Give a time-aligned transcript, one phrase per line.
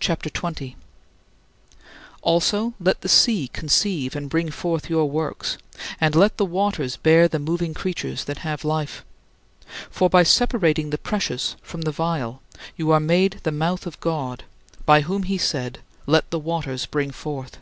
[0.00, 0.76] CHAPTER XX 26.
[2.22, 5.58] Also let the sea conceive and bring forth your works,
[6.00, 9.04] and let the waters bear the moving creatures that have life.
[9.90, 12.42] For by separating the precious from the vile
[12.76, 14.42] you are made the mouth of God
[14.84, 17.58] by whom he said, "Let the waters bring forth."